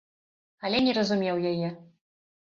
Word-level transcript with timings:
Але 0.69 0.79
не 0.87 0.95
разумеў 0.97 1.37
яе. 1.51 1.69